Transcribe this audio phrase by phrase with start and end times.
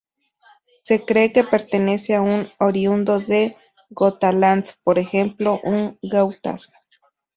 [0.83, 3.55] Se cree que pertenece a un oriundo de
[3.91, 6.71] Götaland, por ejemplo un gautas.